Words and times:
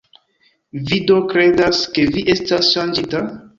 "Vi 0.87 0.99
do 1.11 1.17
kredas 1.33 1.83
ke 1.99 2.07
vi 2.17 2.25
estas 2.37 2.73
ŝanĝita?" 2.75 3.25